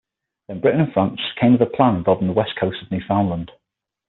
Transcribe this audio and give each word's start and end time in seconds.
Then 0.47 0.61
Britain 0.61 0.81
and 0.81 0.91
France 0.93 1.21
came 1.39 1.51
with 1.51 1.61
a 1.61 1.67
plan 1.67 1.97
involving 1.97 2.25
the 2.25 2.33
west 2.33 2.55
coast 2.59 2.81
of 2.81 2.89
Newfoundland. 2.89 3.51